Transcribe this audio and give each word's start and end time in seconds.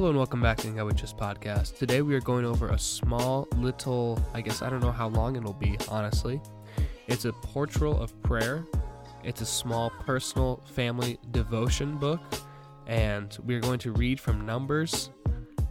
Hello 0.00 0.08
and 0.08 0.16
welcome 0.16 0.40
back 0.40 0.56
to 0.56 0.70
the 0.70 0.82
Witches 0.82 1.12
podcast. 1.12 1.76
Today 1.76 2.00
we 2.00 2.14
are 2.14 2.22
going 2.22 2.46
over 2.46 2.68
a 2.68 2.78
small 2.78 3.46
little, 3.56 4.18
I 4.32 4.40
guess 4.40 4.62
I 4.62 4.70
don't 4.70 4.80
know 4.80 4.90
how 4.90 5.08
long 5.08 5.36
it'll 5.36 5.52
be, 5.52 5.76
honestly. 5.90 6.40
It's 7.06 7.26
a 7.26 7.34
Portals 7.34 8.00
of 8.00 8.22
Prayer. 8.22 8.64
It's 9.24 9.42
a 9.42 9.46
small 9.46 9.90
personal 9.90 10.62
family 10.72 11.18
devotion 11.32 11.98
book, 11.98 12.18
and 12.86 13.36
we 13.44 13.54
are 13.54 13.60
going 13.60 13.78
to 13.80 13.92
read 13.92 14.18
from 14.18 14.46
Numbers, 14.46 15.10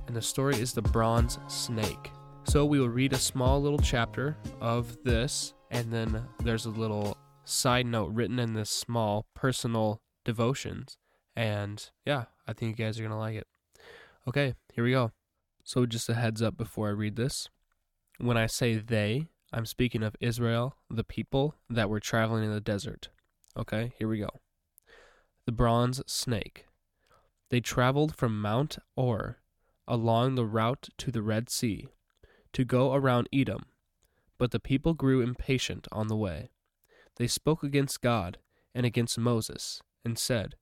and 0.06 0.16
the 0.16 0.22
story 0.22 0.58
is 0.58 0.74
the 0.74 0.84
bronze 0.84 1.40
snake. 1.48 2.12
So 2.44 2.66
we 2.66 2.80
will 2.80 2.88
read 2.88 3.14
a 3.14 3.18
small 3.18 3.60
little 3.60 3.80
chapter 3.80 4.38
of 4.62 4.96
this, 5.04 5.56
and 5.72 5.92
then 5.92 6.24
there's 6.44 6.68
a 6.68 6.70
little 6.70 7.18
side 7.46 7.88
note 7.88 8.14
written 8.14 8.38
in 8.38 8.54
this 8.54 8.70
small 8.70 9.26
personal 9.34 10.04
devotions. 10.24 11.00
And 11.36 11.84
yeah, 12.06 12.26
I 12.48 12.54
think 12.54 12.78
you 12.78 12.86
guys 12.86 13.00
are 13.00 13.02
going 13.02 13.10
to 13.10 13.18
like 13.18 13.34
it. 13.34 13.48
Okay, 14.30 14.54
here 14.76 14.84
we 14.84 14.92
go. 14.92 15.12
So, 15.64 15.88
just 15.88 16.08
a 16.08 16.14
heads 16.14 16.40
up 16.40 16.56
before 16.56 16.90
I 16.90 16.92
read 16.92 17.16
this. 17.16 17.50
When 18.20 18.38
I 18.38 18.46
say 18.46 18.76
they, 18.76 19.26
I'm 19.52 19.66
speaking 19.66 20.04
of 20.04 20.16
Israel, 20.20 20.76
the 20.88 21.04
people 21.04 21.56
that 21.68 21.90
were 21.90 22.00
traveling 22.00 22.44
in 22.44 22.54
the 22.54 22.62
desert. 22.62 23.10
Okay, 23.58 23.92
here 23.98 24.08
we 24.08 24.20
go. 24.20 24.30
The 25.48 25.52
bronze 25.52 26.04
snake. 26.06 26.68
They 27.50 27.60
traveled 27.60 28.16
from 28.16 28.40
Mount 28.40 28.78
Hor 28.96 29.40
along 29.88 30.36
the 30.36 30.46
route 30.46 30.90
to 31.00 31.12
the 31.12 31.24
Red 31.24 31.50
Sea 31.50 31.88
to 32.54 32.64
go 32.64 32.94
around 32.94 33.30
Edom, 33.34 33.66
but 34.38 34.52
the 34.52 34.60
people 34.60 34.94
grew 34.94 35.22
impatient 35.22 35.88
on 35.92 36.08
the 36.08 36.16
way. 36.16 36.52
They 37.16 37.26
spoke 37.26 37.64
against 37.64 38.02
God 38.02 38.38
and 38.76 38.86
against 38.86 39.18
Moses 39.18 39.82
and 40.06 40.20
said, 40.20 40.54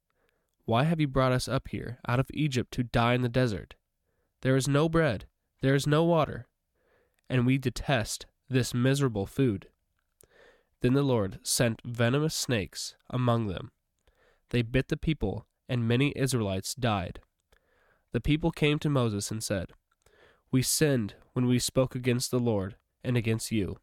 why 0.68 0.84
have 0.84 1.00
you 1.00 1.08
brought 1.08 1.32
us 1.32 1.48
up 1.48 1.70
here 1.70 1.98
out 2.10 2.20
of 2.20 2.28
Egypt 2.34 2.74
to 2.74 2.84
die 2.84 3.14
in 3.14 3.22
the 3.22 3.30
desert? 3.30 3.76
There 4.42 4.58
is 4.58 4.68
no 4.68 4.90
bread, 4.90 5.26
there 5.62 5.76
is 5.76 5.88
no 5.88 6.04
water, 6.04 6.46
and 7.30 7.46
we 7.46 7.58
detest 7.58 8.26
this 8.50 8.74
miserable 8.74 9.26
food. 9.26 9.70
Then 10.82 10.92
the 10.92 11.04
Lord 11.04 11.40
sent 11.42 11.82
venomous 11.86 12.36
snakes 12.36 12.96
among 13.10 13.48
them. 13.48 13.72
They 14.50 14.62
bit 14.62 14.90
the 14.90 14.98
people, 14.98 15.48
and 15.70 15.88
many 15.88 16.12
Israelites 16.18 16.76
died. 16.76 17.22
The 18.12 18.20
people 18.20 18.52
came 18.52 18.78
to 18.80 18.90
Moses 18.90 19.32
and 19.32 19.42
said, 19.42 19.72
We 20.52 20.62
sinned 20.62 21.16
when 21.32 21.46
we 21.46 21.60
spoke 21.60 21.96
against 21.96 22.30
the 22.30 22.40
Lord 22.40 22.76
and 23.06 23.16
against 23.16 23.54
you. 23.54 23.78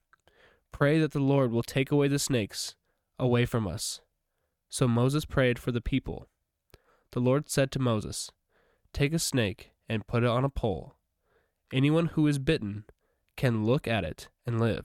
Pray 0.70 0.98
that 0.98 1.12
the 1.12 1.18
Lord 1.18 1.50
will 1.50 1.62
take 1.62 1.90
away 1.90 2.08
the 2.08 2.18
snakes 2.18 2.74
away 3.18 3.46
from 3.46 3.66
us. 3.66 4.02
So 4.68 4.86
Moses 4.86 5.24
prayed 5.24 5.58
for 5.58 5.72
the 5.72 5.80
people 5.80 6.28
the 7.14 7.20
Lord 7.20 7.48
said 7.48 7.70
to 7.70 7.78
Moses, 7.78 8.32
Take 8.92 9.12
a 9.12 9.20
snake 9.20 9.70
and 9.88 10.06
put 10.06 10.24
it 10.24 10.28
on 10.28 10.44
a 10.44 10.50
pole. 10.50 10.96
Anyone 11.72 12.06
who 12.06 12.26
is 12.26 12.40
bitten 12.40 12.84
can 13.36 13.64
look 13.64 13.86
at 13.86 14.04
it 14.04 14.28
and 14.44 14.60
live. 14.60 14.84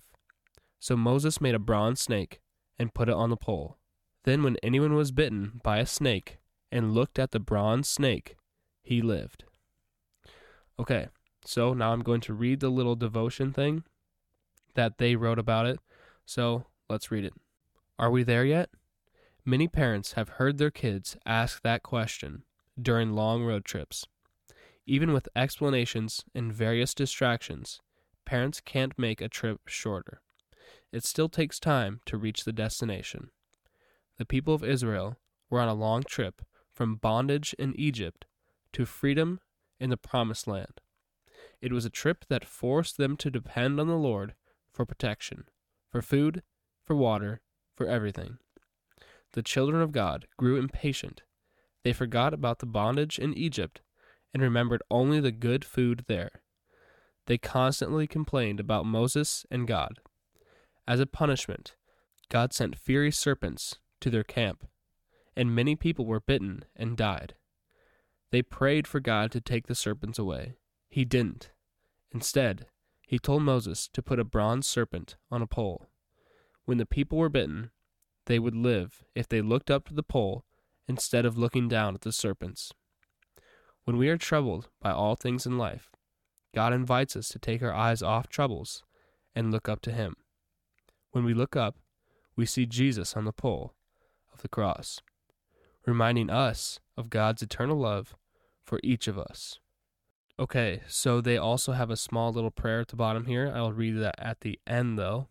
So 0.79 0.95
Moses 0.95 1.41
made 1.41 1.55
a 1.55 1.59
bronze 1.59 1.99
snake 1.99 2.39
and 2.77 2.93
put 2.93 3.09
it 3.09 3.15
on 3.15 3.31
the 3.31 3.35
pole. 3.35 3.77
Then, 4.25 4.43
when 4.43 4.57
anyone 4.61 4.93
was 4.93 5.11
bitten 5.11 5.59
by 5.63 5.79
a 5.79 5.87
snake 5.87 6.37
and 6.71 6.93
looked 6.93 7.17
at 7.17 7.31
the 7.31 7.39
bronze 7.39 7.89
snake, 7.89 8.35
he 8.83 9.01
lived. 9.01 9.45
Okay, 10.79 11.07
so 11.43 11.73
now 11.73 11.93
I'm 11.93 12.03
going 12.03 12.21
to 12.21 12.33
read 12.33 12.59
the 12.59 12.69
little 12.69 12.95
devotion 12.95 13.51
thing 13.53 13.83
that 14.75 14.99
they 14.99 15.15
wrote 15.15 15.39
about 15.39 15.65
it. 15.65 15.79
So 16.25 16.67
let's 16.89 17.09
read 17.09 17.25
it. 17.25 17.33
Are 17.97 18.11
we 18.11 18.21
there 18.21 18.45
yet? 18.45 18.69
Many 19.49 19.67
parents 19.67 20.13
have 20.13 20.37
heard 20.37 20.59
their 20.59 20.69
kids 20.69 21.17
ask 21.25 21.63
that 21.63 21.81
question 21.81 22.43
during 22.79 23.13
long 23.13 23.43
road 23.43 23.65
trips. 23.65 24.05
Even 24.85 25.11
with 25.11 25.27
explanations 25.35 26.23
and 26.35 26.53
various 26.53 26.93
distractions, 26.93 27.81
parents 28.25 28.61
can't 28.61 28.93
make 28.99 29.21
a 29.21 29.27
trip 29.27 29.61
shorter. 29.65 30.21
It 30.91 31.03
still 31.03 31.29
takes 31.29 31.59
time 31.59 32.01
to 32.05 32.15
reach 32.15 32.43
the 32.43 32.53
destination. 32.53 33.31
The 34.19 34.25
people 34.25 34.53
of 34.53 34.63
Israel 34.63 35.17
were 35.49 35.61
on 35.61 35.67
a 35.67 35.73
long 35.73 36.03
trip 36.03 36.43
from 36.71 36.97
bondage 36.97 37.55
in 37.57 37.73
Egypt 37.75 38.25
to 38.73 38.85
freedom 38.85 39.39
in 39.79 39.89
the 39.89 39.97
Promised 39.97 40.45
Land. 40.45 40.79
It 41.59 41.73
was 41.73 41.85
a 41.85 41.89
trip 41.89 42.23
that 42.29 42.45
forced 42.45 42.97
them 42.97 43.17
to 43.17 43.31
depend 43.31 43.79
on 43.79 43.87
the 43.87 43.95
Lord 43.95 44.35
for 44.71 44.85
protection, 44.85 45.45
for 45.89 46.03
food, 46.03 46.43
for 46.83 46.95
water, 46.95 47.41
for 47.73 47.87
everything 47.87 48.37
the 49.33 49.43
children 49.43 49.81
of 49.81 49.91
God 49.91 50.25
grew 50.37 50.57
impatient. 50.57 51.23
They 51.83 51.93
forgot 51.93 52.33
about 52.33 52.59
the 52.59 52.65
bondage 52.65 53.19
in 53.19 53.33
Egypt 53.33 53.81
and 54.33 54.43
remembered 54.43 54.83
only 54.91 55.19
the 55.19 55.31
good 55.31 55.63
food 55.63 56.05
there. 56.07 56.41
They 57.25 57.37
constantly 57.37 58.07
complained 58.07 58.59
about 58.59 58.85
Moses 58.85 59.45
and 59.51 59.67
God. 59.67 59.99
As 60.87 60.99
a 60.99 61.05
punishment, 61.05 61.75
God 62.29 62.53
sent 62.53 62.79
fiery 62.79 63.11
serpents 63.11 63.77
to 64.01 64.09
their 64.09 64.23
camp, 64.23 64.67
and 65.35 65.55
many 65.55 65.75
people 65.75 66.05
were 66.05 66.19
bitten 66.19 66.65
and 66.75 66.97
died. 66.97 67.35
They 68.31 68.41
prayed 68.41 68.87
for 68.87 68.99
God 68.99 69.31
to 69.31 69.41
take 69.41 69.67
the 69.67 69.75
serpents 69.75 70.19
away. 70.19 70.55
He 70.87 71.05
didn't. 71.05 71.51
Instead, 72.11 72.65
he 73.07 73.19
told 73.19 73.43
Moses 73.43 73.87
to 73.93 74.03
put 74.03 74.19
a 74.19 74.23
bronze 74.23 74.67
serpent 74.67 75.15
on 75.31 75.41
a 75.41 75.47
pole. 75.47 75.89
When 76.65 76.77
the 76.77 76.85
people 76.85 77.17
were 77.17 77.29
bitten, 77.29 77.71
they 78.29 78.39
would 78.39 78.55
live 78.55 79.03
if 79.15 79.27
they 79.27 79.41
looked 79.41 79.71
up 79.71 79.87
to 79.87 79.93
the 79.95 80.03
pole 80.03 80.45
instead 80.87 81.25
of 81.25 81.35
looking 81.35 81.67
down 81.67 81.95
at 81.95 82.01
the 82.01 82.11
serpents. 82.11 82.71
When 83.85 83.97
we 83.97 84.07
are 84.07 84.17
troubled 84.17 84.69
by 84.79 84.91
all 84.91 85.15
things 85.15 85.47
in 85.47 85.57
life, 85.57 85.89
God 86.53 86.71
invites 86.71 87.15
us 87.15 87.29
to 87.29 87.39
take 87.39 87.63
our 87.63 87.73
eyes 87.73 88.03
off 88.03 88.29
troubles 88.29 88.83
and 89.33 89.51
look 89.51 89.67
up 89.67 89.81
to 89.81 89.91
Him. 89.91 90.15
When 91.11 91.25
we 91.25 91.33
look 91.33 91.55
up, 91.55 91.77
we 92.35 92.45
see 92.45 92.67
Jesus 92.67 93.17
on 93.17 93.25
the 93.25 93.33
pole 93.33 93.73
of 94.31 94.43
the 94.43 94.47
cross, 94.47 95.01
reminding 95.87 96.29
us 96.29 96.79
of 96.95 97.09
God's 97.09 97.41
eternal 97.41 97.79
love 97.79 98.15
for 98.63 98.79
each 98.83 99.07
of 99.07 99.17
us. 99.17 99.59
Okay, 100.37 100.81
so 100.87 101.19
they 101.19 101.37
also 101.37 101.71
have 101.71 101.89
a 101.89 101.97
small 101.97 102.31
little 102.31 102.51
prayer 102.51 102.81
at 102.81 102.89
the 102.89 102.95
bottom 102.95 103.25
here. 103.25 103.51
I'll 103.55 103.73
read 103.73 103.97
that 103.97 104.15
at 104.19 104.41
the 104.41 104.59
end 104.67 104.99
though. 104.99 105.29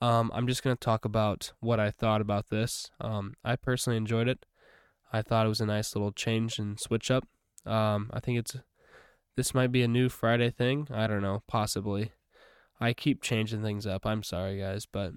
Um, 0.00 0.30
I'm 0.34 0.46
just 0.46 0.62
going 0.62 0.76
to 0.76 0.80
talk 0.80 1.04
about 1.04 1.52
what 1.60 1.78
I 1.78 1.90
thought 1.90 2.20
about 2.20 2.48
this. 2.48 2.90
Um, 3.00 3.34
I 3.44 3.56
personally 3.56 3.96
enjoyed 3.96 4.28
it. 4.28 4.46
I 5.12 5.22
thought 5.22 5.46
it 5.46 5.50
was 5.50 5.60
a 5.60 5.66
nice 5.66 5.94
little 5.94 6.12
change 6.12 6.58
and 6.58 6.78
switch 6.78 7.10
up. 7.10 7.26
Um, 7.66 8.10
I 8.12 8.20
think 8.20 8.38
it's 8.38 8.56
this 9.36 9.54
might 9.54 9.72
be 9.72 9.82
a 9.82 9.88
new 9.88 10.08
Friday 10.08 10.50
thing. 10.50 10.88
I 10.92 11.06
don't 11.06 11.22
know, 11.22 11.42
possibly. 11.46 12.12
I 12.80 12.92
keep 12.92 13.22
changing 13.22 13.62
things 13.62 13.86
up. 13.86 14.06
I'm 14.06 14.22
sorry, 14.22 14.58
guys, 14.58 14.86
but 14.86 15.12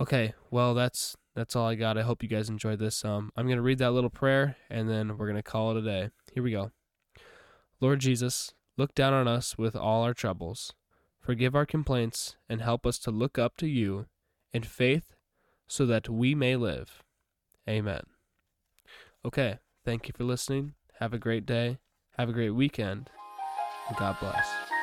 okay. 0.00 0.34
Well, 0.50 0.74
that's 0.74 1.16
that's 1.34 1.54
all 1.54 1.66
I 1.66 1.74
got. 1.74 1.98
I 1.98 2.02
hope 2.02 2.22
you 2.22 2.28
guys 2.28 2.48
enjoyed 2.48 2.78
this. 2.78 3.04
Um, 3.04 3.30
I'm 3.36 3.48
gonna 3.48 3.62
read 3.62 3.78
that 3.78 3.92
little 3.92 4.10
prayer, 4.10 4.56
and 4.70 4.88
then 4.88 5.16
we're 5.16 5.28
gonna 5.28 5.42
call 5.42 5.70
it 5.70 5.76
a 5.76 5.82
day. 5.82 6.10
Here 6.32 6.42
we 6.42 6.50
go. 6.50 6.72
Lord 7.80 8.00
Jesus, 8.00 8.54
look 8.76 8.94
down 8.94 9.12
on 9.12 9.28
us 9.28 9.56
with 9.56 9.76
all 9.76 10.02
our 10.02 10.14
troubles. 10.14 10.72
Forgive 11.24 11.56
our 11.56 11.64
complaints 11.64 12.36
and 12.50 12.60
help 12.60 12.86
us 12.86 12.98
to 12.98 13.10
look 13.10 13.38
up 13.38 13.56
to 13.56 13.66
you 13.66 14.04
in 14.52 14.62
faith 14.62 15.14
so 15.66 15.86
that 15.86 16.06
we 16.06 16.34
may 16.34 16.54
live. 16.54 17.02
Amen. 17.66 18.02
Okay, 19.24 19.58
thank 19.86 20.06
you 20.06 20.12
for 20.14 20.24
listening. 20.24 20.74
Have 20.98 21.14
a 21.14 21.18
great 21.18 21.46
day. 21.46 21.78
Have 22.18 22.28
a 22.28 22.34
great 22.34 22.50
weekend. 22.50 23.08
God 23.98 24.18
bless. 24.20 24.73